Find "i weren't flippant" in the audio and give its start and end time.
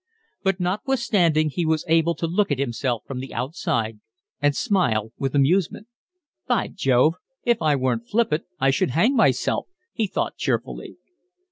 7.61-8.45